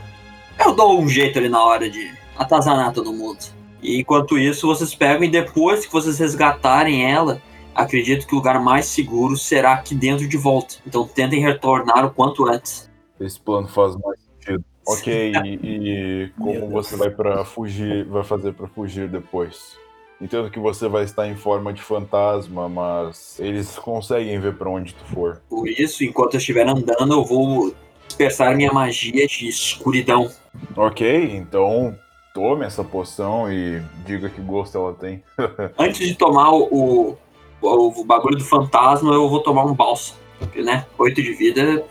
eu 0.65 0.75
dou 0.75 0.99
um 0.99 1.07
jeito 1.07 1.37
ali 1.37 1.49
na 1.49 1.63
hora 1.63 1.89
de 1.89 2.11
atazanar 2.37 2.93
todo 2.93 3.13
mundo. 3.13 3.39
E 3.81 3.99
enquanto 3.99 4.37
isso, 4.37 4.67
vocês 4.67 4.95
pegam 4.95 5.23
e 5.23 5.29
depois 5.29 5.85
que 5.85 5.91
vocês 5.91 6.17
resgatarem 6.17 7.11
ela, 7.11 7.41
acredito 7.75 8.25
que 8.25 8.33
o 8.33 8.37
lugar 8.37 8.61
mais 8.61 8.85
seguro 8.85 9.35
será 9.35 9.73
aqui 9.73 9.93
dentro 9.93 10.27
de 10.27 10.37
volta. 10.37 10.75
Então 10.87 11.07
tentem 11.07 11.41
retornar 11.41 12.05
o 12.05 12.11
quanto 12.11 12.45
antes. 12.47 12.89
Esse 13.19 13.39
plano 13.39 13.67
faz 13.67 13.95
mais 13.97 14.19
sentido. 14.19 14.63
Ok, 14.85 15.31
e, 15.45 15.59
e 15.63 16.31
como 16.37 16.69
você 16.69 16.97
vai 16.97 17.09
para 17.09 17.45
fugir, 17.45 18.05
vai 18.05 18.23
fazer 18.23 18.53
para 18.53 18.67
fugir 18.67 19.07
depois? 19.07 19.77
Entendo 20.19 20.49
que 20.49 20.59
você 20.59 20.87
vai 20.87 21.03
estar 21.03 21.27
em 21.27 21.35
forma 21.35 21.73
de 21.73 21.81
fantasma, 21.81 22.69
mas 22.69 23.37
eles 23.39 23.77
conseguem 23.77 24.39
ver 24.39 24.55
para 24.55 24.69
onde 24.69 24.93
tu 24.93 25.03
for. 25.05 25.41
Por 25.49 25.67
isso, 25.67 26.03
enquanto 26.03 26.35
eu 26.35 26.37
estiver 26.37 26.67
andando, 26.67 27.13
eu 27.13 27.23
vou 27.25 27.73
dispersar 28.13 28.55
minha 28.55 28.71
magia 28.71 29.27
de 29.27 29.47
escuridão. 29.47 30.29
Ok, 30.77 31.35
então 31.35 31.97
tome 32.33 32.65
essa 32.65 32.83
poção 32.83 33.51
e 33.51 33.81
diga 34.05 34.29
que 34.29 34.39
gosto 34.39 34.77
ela 34.77 34.93
tem. 34.93 35.23
Antes 35.77 36.07
de 36.07 36.15
tomar 36.15 36.51
o, 36.51 37.17
o, 37.61 38.01
o 38.01 38.05
bagulho 38.05 38.37
do 38.37 38.45
fantasma, 38.45 39.13
eu 39.13 39.27
vou 39.27 39.41
tomar 39.41 39.65
um. 39.65 39.75
Porque, 39.75 40.61
né? 40.61 40.85
Oito 40.97 41.21
de 41.21 41.33
vida 41.33 41.83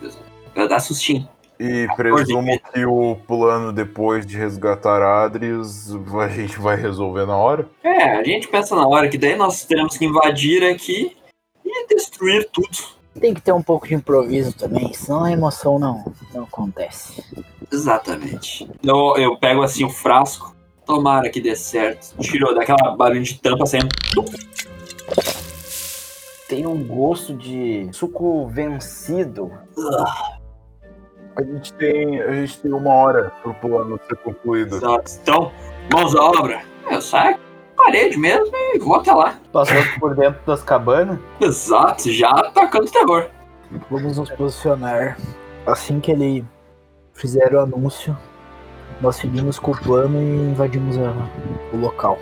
vai 0.54 0.68
dar 0.68 0.80
sustinho. 0.80 1.28
E 1.58 1.86
presumo 1.96 2.58
que 2.72 2.84
o 2.84 3.16
plano 3.26 3.72
depois 3.72 4.26
de 4.26 4.36
resgatar 4.36 5.00
Adris 5.02 5.92
a 6.20 6.28
gente 6.28 6.58
vai 6.60 6.76
resolver 6.76 7.26
na 7.26 7.36
hora. 7.36 7.68
É, 7.82 8.18
a 8.18 8.24
gente 8.24 8.48
pensa 8.48 8.74
na 8.74 8.86
hora 8.86 9.08
que 9.08 9.18
daí 9.18 9.36
nós 9.36 9.64
teremos 9.64 9.96
que 9.96 10.04
invadir 10.04 10.64
aqui 10.64 11.16
e 11.64 11.86
destruir 11.86 12.48
tudo. 12.52 13.01
Tem 13.20 13.34
que 13.34 13.40
ter 13.40 13.52
um 13.52 13.62
pouco 13.62 13.86
de 13.86 13.94
improviso 13.94 14.52
também, 14.54 14.92
senão 14.92 15.24
a 15.24 15.32
emoção 15.32 15.78
não, 15.78 16.12
não 16.32 16.44
acontece. 16.44 17.22
Exatamente. 17.70 18.68
Eu, 18.82 19.14
eu 19.16 19.36
pego 19.36 19.62
assim 19.62 19.84
o 19.84 19.90
frasco, 19.90 20.54
tomara 20.86 21.28
que 21.28 21.40
dê 21.40 21.54
certo. 21.54 22.16
Tirou 22.18 22.54
daquela 22.54 22.96
barulho 22.96 23.22
de 23.22 23.38
tampa 23.38 23.66
saindo. 23.66 23.88
Tem 26.48 26.66
um 26.66 26.82
gosto 26.84 27.34
de 27.34 27.88
suco 27.92 28.46
vencido. 28.48 29.50
A 31.36 31.42
gente 31.42 31.72
tem, 31.74 32.20
a 32.20 32.32
gente 32.34 32.58
tem 32.60 32.72
uma 32.72 32.92
hora 32.92 33.30
pro 33.42 33.54
plano 33.54 33.98
ser 34.06 34.16
concluído. 34.16 34.76
Exato. 34.76 35.12
Então, 35.22 35.52
mãos 35.92 36.14
à 36.14 36.22
obra. 36.22 36.62
Eu 36.90 37.00
saio 37.00 37.38
parede 37.84 38.16
mesmo 38.16 38.54
e 38.54 38.78
vou 38.78 38.96
até 38.96 39.12
lá. 39.12 39.34
Passando 39.52 39.98
por 39.98 40.14
dentro 40.14 40.40
das 40.46 40.62
cabanas. 40.62 41.18
Exato, 41.40 42.10
já 42.10 42.30
atacando 42.30 42.86
o 42.86 42.90
terror. 42.90 43.26
Vamos 43.90 44.18
nos 44.18 44.30
posicionar. 44.30 45.16
Assim 45.66 46.00
que 46.00 46.10
ele 46.12 46.44
fizer 47.14 47.52
o 47.54 47.60
anúncio, 47.60 48.16
nós 49.00 49.16
seguimos 49.16 49.58
com 49.58 49.72
o 49.72 49.76
plano 49.80 50.20
e 50.20 50.50
invadimos 50.50 50.96
a- 50.98 51.28
o 51.72 51.76
local. 51.76 52.18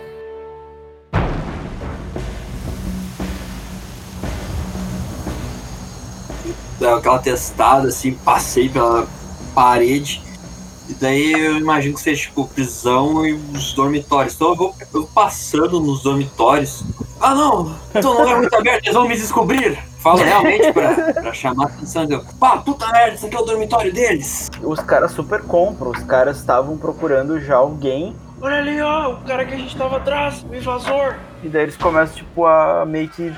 Deu 6.79 6.95
aquela 6.95 7.19
testada, 7.19 7.87
assim, 7.89 8.13
passei 8.13 8.67
pela 8.67 9.07
parede. 9.53 10.21
E 10.89 10.93
daí 10.93 11.31
eu 11.31 11.57
imagino 11.57 11.95
que 11.95 12.01
seja 12.01 12.23
tipo 12.23 12.47
prisão 12.47 13.25
e 13.25 13.33
os 13.33 13.73
dormitórios. 13.73 14.35
Então 14.35 14.49
eu 14.49 14.55
vou, 14.55 14.75
eu 14.79 14.87
vou 14.91 15.07
passando 15.07 15.79
nos 15.79 16.03
dormitórios. 16.03 16.83
Ah 17.19 17.35
não! 17.35 17.75
Então 17.93 18.13
não 18.15 18.29
é 18.29 18.35
muito 18.35 18.55
aberto, 18.55 18.83
eles 18.83 18.93
vão 18.93 19.07
me 19.07 19.15
descobrir! 19.15 19.77
Falo 19.99 20.17
realmente 20.17 20.73
pra, 20.73 21.13
pra 21.13 21.33
chamar 21.33 21.65
a 21.65 21.67
atenção. 21.67 22.07
Eu, 22.09 22.25
Pá, 22.39 22.57
puta 22.57 22.87
merda, 22.91 23.15
isso 23.15 23.27
aqui 23.27 23.35
é 23.35 23.39
o 23.39 23.45
dormitório 23.45 23.93
deles! 23.93 24.49
Os 24.63 24.79
caras 24.79 25.11
super 25.11 25.41
compram. 25.43 25.91
Os 25.91 26.03
caras 26.03 26.37
estavam 26.37 26.77
procurando 26.77 27.39
já 27.39 27.57
alguém 27.57 28.15
Olha 28.43 28.57
ali, 28.57 28.81
ó, 28.81 29.11
o 29.11 29.17
cara 29.17 29.45
que 29.45 29.53
a 29.53 29.57
gente 29.57 29.77
tava 29.77 29.97
atrás, 29.97 30.43
o 30.49 30.55
invasor. 30.55 31.15
E 31.43 31.47
daí 31.47 31.61
eles 31.61 31.77
começam, 31.77 32.15
tipo, 32.15 32.43
a 32.47 32.83
meio 32.87 33.07
que 33.07 33.31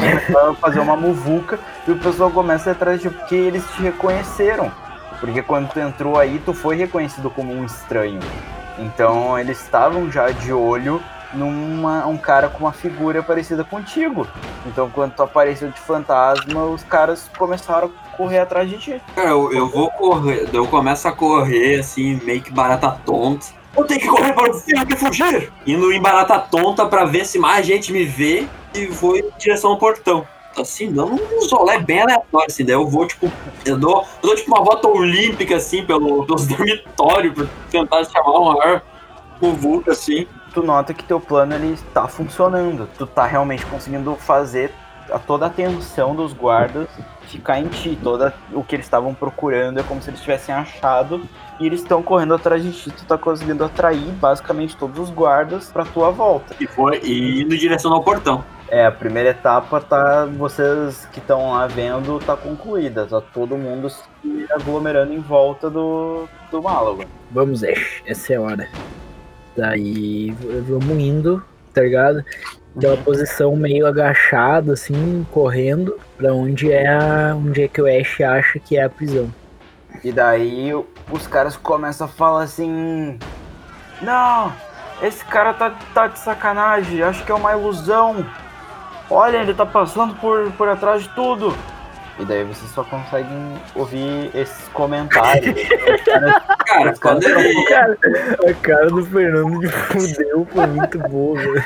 fazer 0.58 0.80
uma 0.80 0.96
muvuca 0.96 1.58
e 1.86 1.92
o 1.92 1.98
pessoal 1.98 2.30
começa 2.30 2.70
atrás 2.70 3.02
de 3.02 3.10
porque 3.10 3.34
eles 3.34 3.62
te 3.72 3.82
reconheceram. 3.82 4.72
Porque 5.20 5.42
quando 5.42 5.68
tu 5.70 5.80
entrou 5.80 6.18
aí, 6.18 6.40
tu 6.44 6.54
foi 6.54 6.76
reconhecido 6.76 7.30
como 7.30 7.52
um 7.52 7.64
estranho. 7.64 8.20
Então 8.78 9.38
eles 9.38 9.60
estavam 9.60 10.10
já 10.10 10.30
de 10.30 10.52
olho 10.52 11.02
numa 11.34 12.06
um 12.06 12.16
cara 12.16 12.48
com 12.48 12.60
uma 12.60 12.72
figura 12.72 13.22
parecida 13.22 13.64
contigo. 13.64 14.26
Então 14.66 14.90
quando 14.90 15.14
tu 15.14 15.22
apareceu 15.22 15.70
de 15.70 15.80
fantasma, 15.80 16.64
os 16.64 16.82
caras 16.84 17.28
começaram 17.36 17.88
a 17.88 18.16
correr 18.16 18.38
atrás 18.38 18.68
de 18.68 18.78
ti. 18.78 19.02
Cara, 19.14 19.30
eu, 19.30 19.52
eu 19.52 19.68
vou 19.68 19.90
correr, 19.90 20.48
eu 20.52 20.66
começo 20.66 21.06
a 21.08 21.12
correr 21.12 21.80
assim, 21.80 22.20
meio 22.24 22.40
que 22.40 22.52
barata 22.52 22.90
tonta. 23.04 23.46
Eu 23.76 23.84
tenho 23.84 24.00
que 24.00 24.08
correr 24.08 24.32
para 24.32 24.50
o 24.50 24.54
filho 24.54 24.86
que 24.86 24.96
fugir! 24.96 25.52
Indo 25.66 25.92
em 25.92 26.00
barata 26.00 26.38
tonta 26.38 26.86
pra 26.86 27.04
ver 27.04 27.24
se 27.26 27.38
mais 27.38 27.66
gente 27.66 27.92
me 27.92 28.04
vê 28.04 28.46
e 28.74 28.86
vou 28.86 29.16
em 29.16 29.24
direção 29.38 29.70
ao 29.70 29.78
portão. 29.78 30.26
Assim, 30.62 30.92
dando 30.92 31.14
um 31.14 31.40
zolé 31.42 31.78
bem 31.78 32.02
aleatório, 32.02 32.46
assim, 32.48 32.64
daí 32.64 32.74
eu 32.74 32.86
vou, 32.86 33.06
tipo, 33.06 33.30
eu 33.64 33.78
dou, 33.78 34.04
eu 34.22 34.28
dou 34.28 34.36
tipo 34.36 34.54
uma 34.54 34.64
volta 34.64 34.88
olímpica, 34.88 35.56
assim, 35.56 35.84
pelo, 35.84 36.24
pelos 36.26 36.46
dormitórios, 36.48 37.34
pra 37.34 37.46
tentar 37.70 38.04
chamar 38.04 38.38
um 38.38 38.52
maior 38.52 38.82
muvuca, 39.40 39.92
assim. 39.92 40.26
Tu 40.52 40.62
nota 40.62 40.94
que 40.94 41.04
teu 41.04 41.20
plano 41.20 41.54
ele 41.54 41.74
está 41.74 42.08
funcionando. 42.08 42.88
Tu 42.98 43.06
tá 43.06 43.26
realmente 43.26 43.64
conseguindo 43.66 44.16
fazer 44.16 44.72
a 45.10 45.18
toda 45.18 45.46
a 45.46 45.48
atenção 45.48 46.14
dos 46.14 46.32
guardas 46.32 46.88
ficar 47.28 47.60
em 47.60 47.68
ti. 47.68 47.98
Toda 48.02 48.34
o 48.52 48.64
que 48.64 48.74
eles 48.74 48.86
estavam 48.86 49.14
procurando 49.14 49.78
é 49.78 49.82
como 49.82 50.02
se 50.02 50.10
eles 50.10 50.20
tivessem 50.20 50.54
achado 50.54 51.22
e 51.60 51.66
eles 51.66 51.80
estão 51.80 52.02
correndo 52.02 52.34
atrás 52.34 52.62
de 52.62 52.72
ti. 52.72 52.90
Tu 52.90 53.04
tá 53.04 53.16
conseguindo 53.16 53.64
atrair 53.64 54.10
basicamente 54.12 54.76
todos 54.76 54.98
os 54.98 55.10
guardas 55.10 55.70
pra 55.70 55.84
tua 55.84 56.10
volta. 56.10 56.54
E 56.58 56.66
foi 56.66 57.00
e 57.02 57.42
indo 57.42 57.54
em 57.54 57.58
direção 57.58 57.92
ao 57.92 58.02
portão. 58.02 58.44
É, 58.70 58.84
a 58.84 58.92
primeira 58.92 59.30
etapa 59.30 59.80
tá. 59.80 60.26
Vocês 60.26 61.06
que 61.12 61.20
estão 61.20 61.52
lá 61.52 61.66
vendo, 61.66 62.18
tá 62.18 62.36
concluída. 62.36 63.06
Tá 63.06 63.20
todo 63.20 63.56
mundo 63.56 63.88
se 63.88 64.02
aglomerando 64.50 65.12
em 65.12 65.20
volta 65.20 65.70
do, 65.70 66.28
do 66.50 66.62
Málago. 66.62 67.04
Vamos, 67.30 67.64
Ash, 67.64 68.02
essa 68.06 68.34
é 68.34 68.36
a 68.36 68.40
hora. 68.40 68.68
Daí 69.56 70.30
vamos 70.66 70.98
indo, 70.98 71.42
tá 71.72 71.80
ligado? 71.80 72.24
Tem 72.78 72.88
uma 72.90 73.02
posição 73.02 73.56
meio 73.56 73.86
agachado, 73.86 74.72
assim, 74.72 75.26
correndo 75.32 75.98
pra 76.16 76.32
onde 76.32 76.70
é, 76.70 76.86
a, 76.86 77.34
onde 77.34 77.62
é 77.62 77.68
que 77.68 77.80
o 77.80 77.86
Ash 77.86 78.20
acha 78.20 78.58
que 78.58 78.76
é 78.76 78.84
a 78.84 78.90
prisão. 78.90 79.32
E 80.04 80.12
daí 80.12 80.72
os 81.10 81.26
caras 81.26 81.56
começam 81.56 82.06
a 82.06 82.10
falar 82.10 82.42
assim. 82.42 83.18
Não! 84.02 84.52
Esse 85.02 85.24
cara 85.24 85.54
tá, 85.54 85.76
tá 85.94 86.08
de 86.08 86.18
sacanagem, 86.18 87.02
acho 87.02 87.24
que 87.24 87.32
é 87.32 87.34
uma 87.34 87.52
ilusão. 87.52 88.26
Olha, 89.10 89.38
ele 89.38 89.54
tá 89.54 89.64
passando 89.66 90.14
por, 90.16 90.50
por 90.52 90.68
atrás 90.68 91.02
de 91.02 91.08
tudo. 91.10 91.54
E 92.20 92.24
daí 92.24 92.42
vocês 92.42 92.68
só 92.72 92.82
conseguem 92.82 93.54
ouvir 93.76 94.28
esses 94.34 94.66
comentários. 94.70 95.54
Cara, 96.66 96.92
os 96.92 96.98
caras 96.98 97.24
tão- 97.24 97.40
ele. 97.40 97.74
A 98.50 98.54
cara 98.60 98.86
do 98.90 99.06
Fernando 99.06 99.60
de 99.60 99.68
fudeu 99.68 100.46
foi 100.52 100.66
muito 100.66 100.98
boa, 101.08 101.38
velho. 101.38 101.64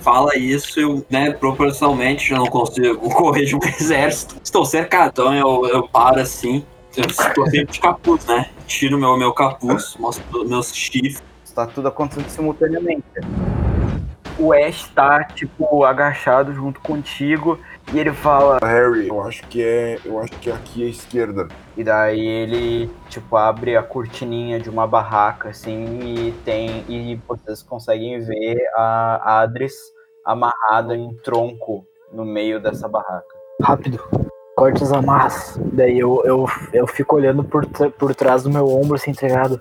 fala 0.00 0.36
isso, 0.36 0.78
eu, 0.78 1.04
né, 1.10 1.32
proporcionalmente 1.32 2.30
eu 2.30 2.38
não 2.38 2.46
consigo 2.46 2.96
correr 3.10 3.44
de 3.46 3.56
um 3.56 3.60
exército. 3.80 4.36
Estou 4.42 4.64
cercado, 4.64 5.10
então 5.10 5.34
eu, 5.34 5.66
eu 5.68 5.88
paro 5.88 6.20
assim. 6.20 6.64
Eu 6.96 7.04
estou 7.06 7.44
sempre 7.46 7.72
de 7.72 7.80
capuz, 7.80 8.24
né? 8.26 8.46
Tiro 8.68 8.96
meu, 8.96 9.16
meu 9.18 9.32
capuz, 9.32 9.96
mostro 9.98 10.48
meus 10.48 10.72
chifres. 10.72 11.20
Tá 11.52 11.66
tudo 11.66 11.88
acontecendo 11.88 12.28
simultaneamente. 12.28 13.02
O 14.38 14.52
Ash 14.52 14.88
tá, 14.88 15.22
tipo, 15.24 15.84
agachado 15.84 16.52
junto 16.52 16.80
contigo 16.80 17.58
e 17.92 17.98
ele 17.98 18.12
fala. 18.12 18.58
Harry, 18.62 19.08
eu 19.08 19.22
acho 19.22 19.46
que 19.46 19.62
é. 19.62 19.98
Eu 20.04 20.18
acho 20.18 20.32
que 20.32 20.50
é 20.50 20.52
aqui 20.52 20.84
à 20.84 20.88
esquerda. 20.88 21.48
E 21.76 21.84
daí 21.84 22.26
ele, 22.26 22.90
tipo, 23.08 23.36
abre 23.36 23.76
a 23.76 23.82
cortininha 23.82 24.58
de 24.58 24.68
uma 24.68 24.86
barraca, 24.86 25.50
assim, 25.50 26.00
e 26.00 26.32
tem. 26.44 26.84
E 26.88 27.20
vocês 27.28 27.62
conseguem 27.62 28.20
ver 28.20 28.56
a 28.74 29.42
Adris 29.42 29.74
amarrada 30.24 30.96
em 30.96 31.06
um 31.06 31.14
tronco 31.14 31.86
no 32.12 32.24
meio 32.24 32.60
dessa 32.60 32.88
barraca. 32.88 33.34
Rápido. 33.62 34.00
Corta 34.56 34.84
as 34.84 34.92
amarras. 34.92 35.60
Daí 35.72 35.98
eu, 35.98 36.22
eu, 36.24 36.46
eu 36.72 36.86
fico 36.86 37.16
olhando 37.16 37.44
por, 37.44 37.66
por 37.66 38.14
trás 38.14 38.42
do 38.42 38.50
meu 38.50 38.68
ombro, 38.68 38.96
assim, 38.96 39.10
entregado. 39.10 39.60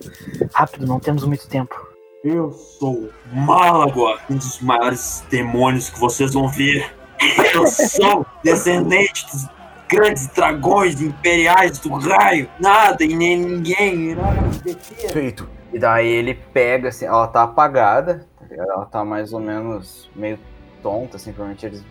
Rápido, 0.53 0.87
não 0.87 0.99
temos 0.99 1.25
muito 1.25 1.47
tempo. 1.47 1.92
Eu 2.23 2.53
sou 2.53 3.09
Malagor, 3.33 4.17
um 4.29 4.37
dos 4.37 4.61
maiores 4.61 5.25
demônios 5.29 5.89
que 5.89 5.99
vocês 5.99 6.33
vão 6.33 6.47
ver. 6.47 6.89
Eu 7.53 7.67
sou 7.67 8.25
descendente 8.41 9.25
dos 9.29 9.45
grandes 9.89 10.27
dragões 10.27 11.01
imperiais 11.01 11.79
do 11.79 11.93
raio. 11.95 12.49
Nada 12.61 13.03
e 13.03 13.13
nem 13.13 13.37
ninguém 13.37 14.11
irá 14.11 14.31
me 14.31 14.57
deter. 14.59 15.11
Feito. 15.11 15.49
E 15.73 15.77
daí 15.77 16.07
ele 16.07 16.33
pega, 16.33 16.87
assim, 16.87 17.03
ela 17.03 17.27
tá 17.27 17.43
apagada, 17.43 18.25
tá 18.39 18.55
ela 18.55 18.85
tá 18.85 19.03
mais 19.03 19.33
ou 19.33 19.41
menos 19.41 20.09
meio 20.15 20.39
tonta, 20.81 21.17
assim, 21.17 21.33
provavelmente 21.33 21.65
eles 21.65 21.83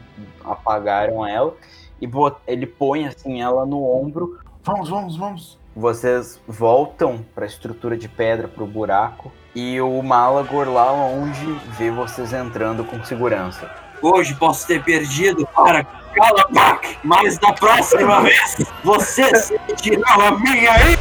apagaram 0.42 1.27
ela. 1.27 1.55
E 2.01 2.09
ele 2.47 2.66
põe, 2.66 3.07
assim, 3.07 3.42
ela 3.42 3.66
no 3.66 3.85
ombro. 3.85 4.38
Vamos, 4.64 4.88
vamos, 4.88 5.14
vamos. 5.14 5.62
Vocês 5.75 6.39
voltam 6.47 7.25
pra 7.35 7.47
estrutura 7.47 7.97
de 7.97 8.09
pedra, 8.09 8.47
pro 8.47 8.67
buraco. 8.67 9.33
E 9.55 9.81
o 9.81 10.03
Malagor 10.03 10.69
lá 10.69 10.91
longe 10.91 11.59
vê 11.79 11.91
vocês 11.91 12.33
entrando 12.33 12.85
com 12.85 13.03
segurança. 13.05 13.71
Hoje 14.03 14.35
posso 14.35 14.67
ter 14.67 14.83
perdido 14.83 15.47
para 15.55 15.85
Calabac, 15.85 16.99
mas 17.05 17.39
da 17.39 17.53
próxima 17.53 18.23
vez 18.23 18.57
você 18.83 19.35
sentirá 19.37 20.15
a 20.15 20.31
minha 20.33 20.73
aí. 20.73 20.99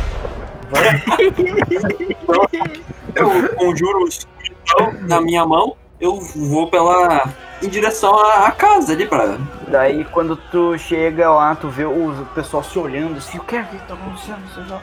Eu 3.16 3.56
conjuro 3.56 4.04
o 4.04 4.08
escuridão 4.08 5.08
na 5.08 5.20
minha 5.20 5.46
mão, 5.46 5.76
eu 6.00 6.20
vou 6.20 6.70
pela. 6.70 7.28
Em 7.62 7.70
direção 7.70 8.18
à, 8.18 8.48
à 8.48 8.52
casa 8.52 8.94
ali 8.94 9.06
pra. 9.06 9.38
Daí 9.68 10.04
quando 10.06 10.36
tu 10.36 10.78
chega 10.78 11.30
lá, 11.30 11.56
tu 11.56 11.70
vê 11.70 11.86
o 11.86 12.14
pessoal 12.34 12.64
se 12.64 12.78
olhando 12.78 13.18
assim, 13.18 13.38
o 13.38 13.44
que 13.44 13.56
é 13.56 13.64
que 13.64 13.78
tá 13.88 13.94
acontecendo? 13.94 14.82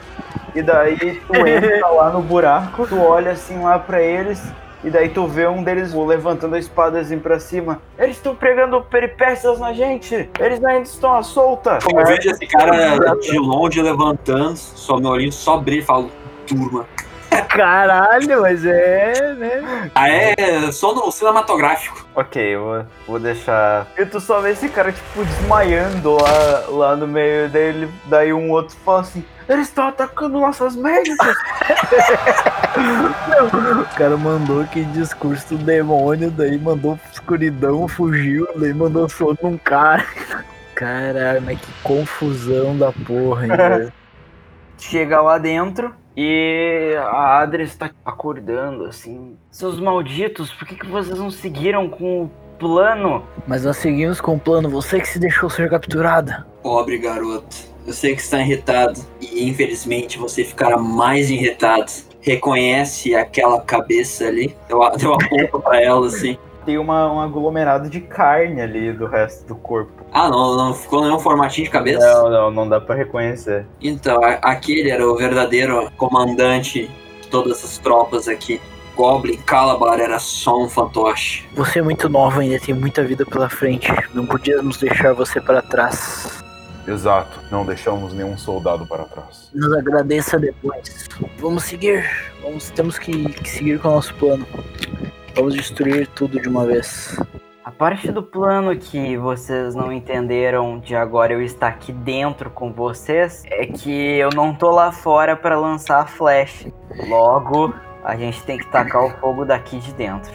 E 0.55 0.61
daí 0.61 1.21
tu 1.27 1.35
entra 1.35 1.87
lá 1.89 2.09
no 2.09 2.21
buraco, 2.21 2.87
tu 2.87 2.99
olha 2.99 3.31
assim 3.31 3.61
lá 3.61 3.77
pra 3.77 4.01
eles, 4.01 4.41
e 4.83 4.89
daí 4.89 5.09
tu 5.09 5.27
vê 5.27 5.47
um 5.47 5.63
deles 5.63 5.93
levantando 5.93 6.55
a 6.55 6.59
espada 6.59 6.99
assim 6.99 7.19
pra 7.19 7.39
cima. 7.39 7.81
Eles 7.97 8.15
estão 8.15 8.33
pregando 8.33 8.81
peripécias 8.81 9.59
na 9.59 9.73
gente! 9.73 10.29
Eles 10.39 10.63
ainda 10.63 10.81
estão 10.81 11.15
à 11.15 11.21
solta! 11.21 11.79
Eu 11.87 12.05
vejo 12.05 12.31
esse 12.31 12.47
cara 12.47 12.97
de 13.15 13.37
longe 13.37 13.81
levantando, 13.81 14.57
só 14.57 14.97
meu 14.97 15.11
olhinho 15.11 15.31
só 15.31 15.57
brilha 15.57 15.81
e 15.81 15.85
falo, 15.85 16.09
turma. 16.47 16.85
Caralho, 17.49 18.41
mas 18.41 18.65
é, 18.65 19.33
né? 19.35 19.91
Ah, 19.95 20.09
é 20.09 20.71
só 20.71 20.93
no 20.93 21.11
cinematográfico. 21.11 22.05
Ok, 22.15 22.41
eu 22.41 22.63
vou, 22.63 22.85
vou 23.07 23.19
deixar. 23.19 23.87
E 23.97 24.05
tu 24.05 24.19
só 24.19 24.41
vê 24.41 24.51
esse 24.51 24.69
cara, 24.69 24.91
tipo, 24.91 25.23
desmaiando 25.23 26.15
lá, 26.15 26.63
lá 26.67 26.95
no 26.95 27.07
meio 27.07 27.49
dele. 27.49 27.89
Daí 28.05 28.33
um 28.33 28.51
outro 28.51 28.75
fala 28.83 29.01
assim: 29.01 29.23
Eles 29.47 29.67
estão 29.67 29.87
atacando 29.87 30.39
nossas 30.39 30.75
médicas! 30.75 31.35
O 33.49 33.97
cara 33.97 34.15
mandou 34.15 34.61
aquele 34.61 34.85
discurso 34.85 35.57
do 35.57 35.65
demônio, 35.65 36.29
daí 36.31 36.57
mandou 36.57 36.97
escuridão, 37.11 37.87
fugiu, 37.87 38.47
daí 38.55 38.73
mandou 38.73 39.09
soco 39.09 39.49
num 39.49 39.57
cara. 39.57 40.05
Caralho, 40.75 41.41
mas 41.41 41.59
que 41.59 41.71
confusão 41.83 42.77
da 42.77 42.91
porra, 42.91 43.47
hein, 43.47 43.91
chega 44.77 45.19
lá 45.19 45.37
dentro 45.37 45.93
e 46.21 46.97
a 46.97 47.39
Adria 47.39 47.63
está 47.63 47.89
acordando 48.03 48.83
assim. 48.83 49.37
Seus 49.49 49.79
malditos, 49.79 50.51
por 50.51 50.67
que, 50.67 50.75
que 50.75 50.85
vocês 50.85 51.17
não 51.17 51.31
seguiram 51.31 51.87
com 51.87 52.23
o 52.23 52.31
plano? 52.59 53.23
Mas 53.47 53.63
nós 53.63 53.77
seguimos 53.77 54.19
com 54.19 54.35
o 54.35 54.39
plano, 54.39 54.69
você 54.69 54.99
que 54.99 55.07
se 55.07 55.17
deixou 55.17 55.49
ser 55.49 55.69
capturada. 55.69 56.45
Pobre 56.61 56.97
garoto. 56.97 57.55
Eu 57.87 57.93
sei 57.93 58.15
que 58.15 58.21
está 58.21 58.41
irritado. 58.41 58.99
E 59.21 59.47
infelizmente 59.47 60.17
você 60.17 60.43
ficará 60.43 60.77
mais 60.77 61.29
irritado. 61.29 61.89
Reconhece 62.19 63.15
aquela 63.15 63.61
cabeça 63.61 64.25
ali. 64.25 64.53
Eu, 64.67 64.81
eu 65.01 65.13
aponto 65.13 65.61
pra 65.61 65.81
ela 65.81 66.05
assim. 66.05 66.37
Tem 66.69 66.77
uma, 66.77 67.11
um 67.11 67.19
aglomerado 67.19 67.89
de 67.89 67.99
carne 67.99 68.61
ali 68.61 68.93
do 68.93 69.07
resto 69.07 69.43
do 69.47 69.55
corpo. 69.55 70.05
Ah, 70.13 70.29
não, 70.29 70.55
não 70.55 70.71
ficou 70.71 71.01
nenhum 71.03 71.17
formatinho 71.17 71.65
de 71.65 71.71
cabeça? 71.71 71.99
Não, 72.13 72.29
não, 72.29 72.51
não 72.51 72.69
dá 72.69 72.79
pra 72.79 72.93
reconhecer. 72.93 73.65
Então, 73.81 74.23
a- 74.23 74.33
aquele 74.43 74.91
era 74.91 75.03
o 75.03 75.17
verdadeiro 75.17 75.89
comandante 75.97 76.87
de 77.23 77.27
todas 77.27 77.57
essas 77.57 77.79
tropas 77.79 78.27
aqui. 78.27 78.61
Goblin 78.95 79.37
Calabar 79.37 79.99
era 79.99 80.19
só 80.19 80.61
um 80.61 80.69
fantoche. 80.69 81.47
Você 81.55 81.79
é 81.79 81.81
muito 81.81 82.07
nova 82.07 82.41
ainda, 82.41 82.59
tem 82.59 82.75
muita 82.75 83.03
vida 83.03 83.25
pela 83.25 83.49
frente. 83.49 83.91
Não 84.13 84.27
podíamos 84.27 84.77
deixar 84.77 85.13
você 85.13 85.41
para 85.41 85.63
trás. 85.63 86.43
Exato, 86.87 87.39
não 87.51 87.65
deixamos 87.65 88.13
nenhum 88.13 88.37
soldado 88.37 88.85
para 88.85 89.05
trás. 89.05 89.49
Nos 89.55 89.73
agradeça 89.73 90.37
depois. 90.37 91.07
Vamos 91.39 91.63
seguir. 91.63 92.05
Vamos, 92.43 92.69
temos 92.69 92.99
que, 92.99 93.27
que 93.29 93.49
seguir 93.49 93.79
com 93.79 93.87
o 93.89 93.91
nosso 93.95 94.13
plano. 94.15 94.45
Vamos 95.35 95.53
destruir 95.53 96.07
tudo 96.07 96.39
de 96.39 96.47
uma 96.47 96.65
vez. 96.65 97.17
A 97.63 97.71
parte 97.71 98.11
do 98.11 98.23
plano 98.23 98.75
que 98.75 99.15
vocês 99.17 99.75
não 99.75 99.91
entenderam 99.91 100.79
de 100.79 100.95
agora 100.95 101.33
eu 101.33 101.41
estar 101.41 101.67
aqui 101.67 101.91
dentro 101.91 102.49
com 102.49 102.73
vocês 102.73 103.43
é 103.45 103.65
que 103.67 103.91
eu 103.91 104.29
não 104.33 104.55
tô 104.55 104.71
lá 104.71 104.91
fora 104.91 105.35
para 105.35 105.57
lançar 105.57 106.01
a 106.01 106.05
flash. 106.05 106.67
Logo, 107.07 107.73
a 108.03 108.15
gente 108.15 108.41
tem 108.43 108.57
que 108.57 108.65
tacar 108.71 109.05
o 109.05 109.09
fogo 109.19 109.45
daqui 109.45 109.77
de 109.79 109.93
dentro. 109.93 110.31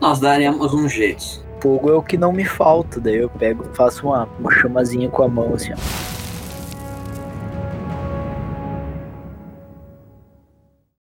Nós 0.00 0.18
daremos 0.18 0.72
um 0.72 0.88
jeito. 0.88 1.44
Fogo 1.60 1.90
é 1.90 1.94
o 1.94 2.02
que 2.02 2.16
não 2.16 2.32
me 2.32 2.44
falta. 2.44 3.00
Daí 3.00 3.16
eu 3.16 3.28
pego, 3.28 3.64
faço 3.74 4.06
uma, 4.06 4.28
uma 4.38 4.50
chamazinha 4.50 5.08
com 5.10 5.24
a 5.24 5.28
mão 5.28 5.52
assim, 5.54 5.72
ó. 5.72 6.17